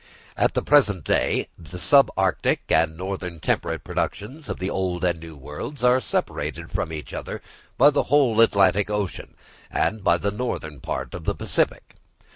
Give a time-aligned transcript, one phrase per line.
[0.35, 5.19] At the present day, the sub arctic and northern temperate productions of the Old and
[5.19, 7.39] New Worlds are separated from each other
[7.77, 9.35] by the whole Atlantic Ocean
[9.69, 11.97] and by the northern part of the Pacific.